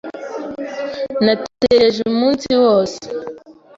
Natekereje 1.25 1.99
umunsi 2.11 2.49
wose. 2.63 2.99